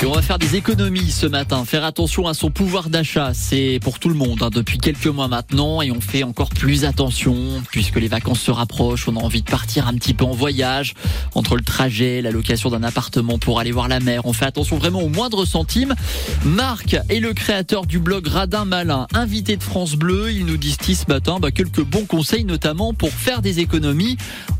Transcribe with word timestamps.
Et 0.00 0.06
on 0.06 0.12
va 0.12 0.22
faire 0.22 0.38
des 0.38 0.54
économies 0.54 1.10
ce 1.10 1.26
matin. 1.26 1.64
Faire 1.64 1.84
attention 1.84 2.28
à 2.28 2.34
son 2.34 2.52
pouvoir 2.52 2.88
d'achat, 2.88 3.32
c'est 3.34 3.80
pour 3.82 3.98
tout 3.98 4.08
le 4.08 4.14
monde 4.14 4.40
hein, 4.44 4.50
depuis 4.52 4.78
quelques 4.78 5.08
mois 5.08 5.26
maintenant 5.26 5.82
et 5.82 5.90
on 5.90 6.00
fait 6.00 6.22
encore 6.22 6.50
plus 6.50 6.84
attention 6.84 7.34
puisque 7.72 7.96
les 7.96 8.06
vacances 8.06 8.38
se 8.40 8.52
rapprochent. 8.52 9.08
On 9.08 9.16
a 9.16 9.20
envie 9.20 9.42
de 9.42 9.50
partir 9.50 9.88
un 9.88 9.94
petit 9.94 10.14
peu 10.14 10.24
en 10.24 10.30
voyage 10.30 10.94
entre 11.34 11.56
le 11.56 11.62
trajet, 11.62 12.22
la 12.22 12.30
location 12.30 12.70
d'un 12.70 12.84
appartement 12.84 13.38
pour 13.38 13.58
aller 13.58 13.72
voir 13.72 13.88
la 13.88 13.98
mer. 13.98 14.24
On 14.24 14.32
fait 14.32 14.44
attention 14.44 14.78
vraiment 14.78 15.02
au 15.02 15.08
moindre 15.08 15.44
centime. 15.44 15.96
Marc 16.44 16.96
est 17.08 17.18
le 17.18 17.32
créateur 17.32 17.84
du 17.84 17.98
blog 17.98 18.28
Radin 18.28 18.66
Malin, 18.66 19.08
invité 19.14 19.56
de 19.56 19.64
France 19.64 19.96
Bleu. 19.96 20.30
Il 20.30 20.46
nous 20.46 20.58
disent 20.58 20.78
ce 20.80 21.12
matin 21.12 21.38
bah, 21.40 21.50
quelques 21.50 21.82
bons 21.82 22.04
conseils 22.04 22.44
notamment 22.44 22.94
pour 22.94 23.10
faire 23.10 23.42
des 23.42 23.58
économies 23.58 24.16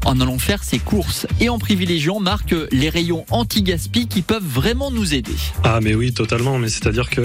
en 0.09 0.21
allant 0.21 0.39
faire 0.39 0.65
ses 0.65 0.79
courses. 0.79 1.27
Et 1.39 1.51
en 1.51 1.59
privilégiant 1.59 2.19
Marc 2.19 2.55
les 2.73 2.89
rayons 2.89 3.27
anti-gaspi 3.31 4.09
qui 4.09 4.23
peuvent 4.23 4.43
vraiment 4.43 4.91
nous 4.91 5.13
aider. 5.13 5.35
Ah 5.65 5.81
mais 5.83 5.95
oui 5.95 6.13
totalement. 6.15 6.59
Mais 6.59 6.69
c'est-à-dire 6.69 7.11
que 7.11 7.21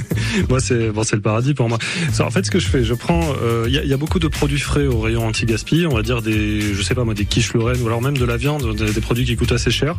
moi 0.48 0.60
c'est 0.60 0.90
bon 0.90 1.02
c'est 1.02 1.16
le 1.16 1.22
paradis 1.22 1.54
pour 1.54 1.68
moi. 1.68 1.78
En 2.20 2.30
fait 2.30 2.46
ce 2.46 2.50
que 2.52 2.60
je 2.60 2.68
fais 2.68 2.84
je 2.84 2.94
prends 2.94 3.22
il 3.22 3.42
euh, 3.42 3.68
y, 3.68 3.78
a, 3.78 3.84
y, 3.84 3.92
a 3.92 3.96
beaucoup 3.96 4.20
de 4.20 4.28
produits 4.28 4.60
frais 4.60 4.86
au 4.86 5.00
rayon 5.00 5.26
anti-gaspi. 5.26 5.86
On 5.90 5.94
va 5.94 6.02
dire 6.02 6.22
des 6.22 6.60
je 6.60 6.82
sais 6.82 6.94
pas 6.94 7.02
moi 7.02 7.14
des 7.14 7.24
quiches 7.24 7.54
Lorraine 7.54 7.82
ou 7.82 7.86
alors 7.86 8.00
même 8.00 8.16
de 8.16 8.24
la 8.24 8.36
viande 8.36 8.72
des, 8.76 9.00
produits 9.00 9.24
qui 9.24 9.34
coûtent 9.34 9.52
assez 9.52 9.72
cher. 9.72 9.96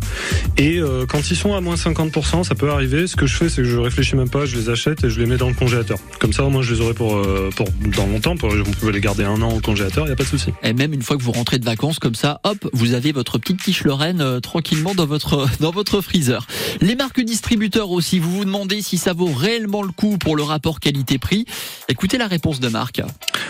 Et 0.56 0.80
euh, 0.80 1.06
quand 1.06 1.30
ils 1.32 1.36
sont 1.36 1.54
à 1.56 1.62
moins 1.62 1.76
50% 1.76 2.46
ça 2.46 2.56
peut 2.56 2.72
arriver. 2.72 3.08
Ce 3.08 3.18
que 3.18 3.28
je 3.28 3.36
fais 3.36 3.50
c'est 3.50 3.64
que 3.64 3.68
je 3.68 3.78
réfléchis 3.78 4.16
même 4.16 4.30
pas 4.30 4.46
je 4.46 4.56
les 4.56 4.70
achète 4.70 5.04
et 5.04 5.10
je 5.10 5.20
les 5.20 5.26
mets 5.26 5.38
dans 5.38 5.50
le 5.50 5.56
congélateur. 5.56 5.98
Comme 6.20 6.32
ça 6.32 6.46
au 6.46 6.50
moins 6.50 6.62
je 6.62 6.74
les 6.74 6.80
aurai 6.80 6.94
pour 6.94 7.18
euh, 7.18 7.50
pour 7.54 7.68
dans 7.98 8.08
longtemps. 8.08 8.38
Pour 8.38 8.50
vous 8.50 8.72
pouvez 8.80 8.94
les 8.94 9.02
garder 9.02 9.26
un 9.26 9.42
an 9.42 9.50
au 9.50 9.60
congélateur 9.60 10.06
il 10.06 10.10
y 10.10 10.14
a 10.14 10.16
pas 10.16 10.24
de 10.24 10.30
souci. 10.30 10.54
Et 10.64 10.72
même 10.72 10.94
une 10.94 11.02
fois 11.02 11.18
que 11.18 11.24
vous 11.24 11.34
rentrez 11.34 11.60
de 11.60 11.66
vacances 11.66 12.00
comme 12.00 12.16
ça 12.16 12.29
hop 12.44 12.70
vous 12.74 12.94
avez 12.94 13.12
votre 13.12 13.38
petite 13.38 13.62
quiche 13.62 13.84
Lorraine 13.84 14.40
tranquillement 14.42 14.94
dans 14.96 15.06
votre 15.06 15.48
dans 15.60 15.72
votre 15.72 16.02
freezer. 16.02 16.48
Les 16.82 16.96
marques 16.96 17.22
distributeurs 17.22 17.92
aussi, 17.92 18.20
vous 18.20 18.32
vous 18.32 18.46
demandez 18.46 18.82
si 18.82 18.98
ça 18.98 19.14
vaut 19.14 19.32
réellement 19.32 19.84
le 19.84 19.92
coup 19.92 20.18
pour 20.18 20.36
le 20.36 20.44
rapport 20.44 20.80
qualité-prix. 20.80 21.46
Écoutez 21.88 22.18
la 22.18 22.28
réponse 22.28 22.60
de 22.60 22.70
Marc. 22.70 23.02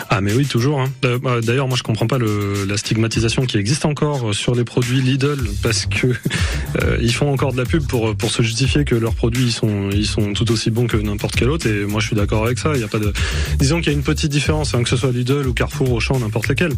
Ah 0.10 0.22
mais 0.22 0.34
oui 0.34 0.46
toujours. 0.46 0.82
Hein. 0.82 0.92
Euh, 1.06 1.20
bah, 1.20 1.42
d'ailleurs 1.42 1.68
moi 1.68 1.78
je 1.78 1.84
comprends 1.84 2.08
pas 2.08 2.18
la 2.18 2.78
stigmatisation 2.78 3.46
qui 3.46 3.58
existe 3.58 3.86
encore 3.86 4.34
sur 4.34 4.56
les 4.56 4.64
produits 4.64 5.02
Lidl 5.02 5.40
parce 5.62 5.86
que 5.86 6.08
euh, 6.82 6.98
ils 7.02 7.14
font 7.14 7.32
encore 7.32 7.54
de 7.54 7.58
la 7.58 7.66
pub 7.66 7.86
pour 7.88 8.32
se 8.32 8.42
justifier 8.42 8.86
que 8.86 8.96
leurs 8.96 9.16
produits 9.16 9.56
ils 9.94 10.08
sont 10.08 10.34
tout 10.34 10.52
aussi 10.52 10.72
bons 10.72 10.88
que 10.88 10.98
n'importe 10.98 11.36
quel 11.36 11.50
autre 11.50 11.68
et 11.68 11.86
moi 11.86 12.00
je 12.00 12.08
suis 12.08 12.16
d'accord 12.16 12.46
avec 12.46 12.60
ça. 12.60 12.72
Il 12.76 12.82
y 12.82 12.84
a 12.84 12.88
pas 12.88 13.00
de 13.00 13.14
disons 13.58 13.80
qu'il 13.80 13.92
y 13.92 13.96
a 13.96 13.98
une 13.98 14.04
petite 14.04 14.32
différence 14.32 14.74
hein, 14.74 14.84
que 14.84 14.90
ce 14.90 14.98
soit 14.98 15.12
Lidl 15.12 15.48
ou 15.48 15.54
Carrefour, 15.54 15.92
Auchan, 15.92 16.20
n'importe 16.20 16.48
lesquels. 16.48 16.74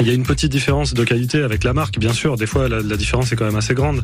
Il 0.00 0.06
y 0.08 0.10
a 0.10 0.12
une 0.12 0.24
petite 0.24 0.50
différence 0.50 0.92
de 0.92 1.04
qualité 1.04 1.42
avec 1.42 1.62
la 1.62 1.72
marque 1.72 1.98
bien 1.98 2.12
sûr. 2.12 2.36
Des 2.36 2.46
fois 2.46 2.68
la, 2.68 2.96
différence 2.96 3.32
est 3.32 3.36
quand 3.36 3.44
même 3.44 3.56
assez 3.56 3.74
grande, 3.74 4.02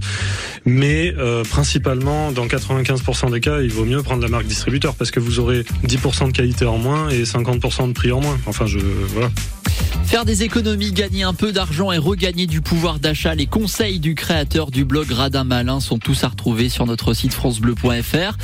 mais 0.64 1.14
euh, 1.18 1.42
principalement 1.42 2.32
dans 2.32 2.46
95% 2.46 3.32
des 3.32 3.40
cas 3.40 3.60
il 3.60 3.70
vaut 3.70 3.84
mieux 3.84 4.02
prendre 4.02 4.22
la 4.22 4.28
marque 4.28 4.46
distributeur 4.46 4.94
parce 4.94 5.10
que 5.10 5.20
vous 5.20 5.40
aurez 5.40 5.64
10% 5.86 6.28
de 6.28 6.32
qualité 6.32 6.64
en 6.64 6.78
moins 6.78 7.08
et 7.08 7.24
50% 7.24 7.88
de 7.88 7.92
prix 7.92 8.12
en 8.12 8.20
moins. 8.20 8.38
Enfin, 8.46 8.66
je 8.66 8.78
voilà. 8.78 9.30
Faire 10.10 10.24
des 10.24 10.42
économies, 10.42 10.90
gagner 10.90 11.22
un 11.22 11.34
peu 11.34 11.52
d'argent 11.52 11.92
et 11.92 11.98
regagner 11.98 12.48
du 12.48 12.60
pouvoir 12.60 12.98
d'achat. 12.98 13.36
Les 13.36 13.46
conseils 13.46 14.00
du 14.00 14.16
créateur 14.16 14.72
du 14.72 14.84
blog 14.84 15.08
Radin 15.12 15.44
Malin 15.44 15.78
sont 15.78 15.98
tous 15.98 16.24
à 16.24 16.28
retrouver 16.28 16.68
sur 16.68 16.84
notre 16.84 17.14
site 17.14 17.32
francebleu.fr. 17.32 18.36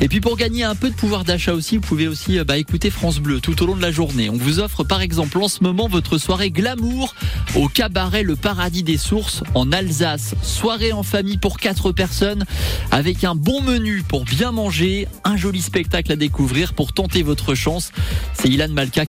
Et 0.00 0.08
puis 0.08 0.20
pour 0.20 0.36
gagner 0.36 0.64
un 0.64 0.74
peu 0.74 0.90
de 0.90 0.94
pouvoir 0.94 1.24
d'achat 1.24 1.54
aussi, 1.54 1.76
vous 1.76 1.82
pouvez 1.82 2.08
aussi 2.08 2.38
bah, 2.44 2.58
écouter 2.58 2.90
France 2.90 3.20
Bleu 3.20 3.40
tout 3.40 3.62
au 3.62 3.66
long 3.66 3.74
de 3.74 3.80
la 3.80 3.90
journée. 3.90 4.28
On 4.28 4.36
vous 4.36 4.60
offre 4.60 4.84
par 4.84 5.00
exemple 5.00 5.38
en 5.38 5.48
ce 5.48 5.64
moment 5.64 5.88
votre 5.88 6.18
soirée 6.18 6.50
glamour 6.50 7.14
au 7.54 7.68
cabaret 7.68 8.22
Le 8.22 8.36
Paradis 8.36 8.82
des 8.82 8.98
Sources 8.98 9.42
en 9.54 9.72
Alsace. 9.72 10.34
Soirée 10.42 10.92
en 10.92 11.02
famille 11.02 11.38
pour 11.38 11.56
quatre 11.58 11.90
personnes 11.90 12.44
avec 12.90 13.24
un 13.24 13.34
bon 13.34 13.62
menu 13.62 14.02
pour 14.06 14.24
bien 14.26 14.52
manger, 14.52 15.08
un 15.24 15.38
joli 15.38 15.62
spectacle 15.62 16.12
à 16.12 16.16
découvrir 16.16 16.74
pour 16.74 16.92
tenter 16.92 17.22
votre 17.22 17.54
chance. 17.54 17.92
C'est 18.34 18.48
Ilan 18.48 18.68
Malka 18.68 19.02